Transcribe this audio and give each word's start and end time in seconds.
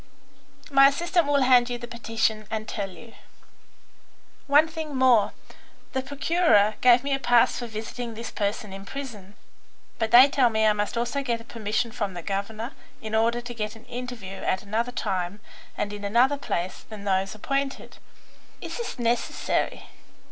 "My 0.71 0.87
assistant 0.87 1.27
will 1.27 1.43
hand 1.43 1.69
you 1.69 1.77
the 1.77 1.87
petition 1.87 2.47
and 2.49 2.67
tell 2.67 2.89
you." 2.89 3.13
"One 4.47 4.67
thing 4.67 4.95
more. 4.95 5.33
The 5.93 6.01
Procureur 6.01 6.73
gave 6.81 7.03
me 7.03 7.13
a 7.13 7.19
pass 7.19 7.59
for 7.59 7.67
visiting 7.67 8.15
this 8.15 8.31
person 8.31 8.73
in 8.73 8.83
prison, 8.83 9.35
but 9.99 10.09
they 10.09 10.27
tell 10.27 10.49
me 10.49 10.65
I 10.65 10.73
must 10.73 10.97
also 10.97 11.21
get 11.21 11.39
a 11.39 11.43
permission 11.43 11.91
from 11.91 12.15
the 12.15 12.23
governor 12.23 12.71
in 12.99 13.13
order 13.13 13.41
to 13.41 13.53
get 13.53 13.75
an 13.75 13.85
interview 13.85 14.37
at 14.37 14.63
another 14.63 14.91
time 14.91 15.39
and 15.77 15.93
in 15.93 16.03
another 16.03 16.35
place 16.39 16.81
than 16.81 17.03
those 17.03 17.35
appointed. 17.35 17.99
Is 18.59 18.77
this 18.77 18.97
necessary?" 18.97 19.85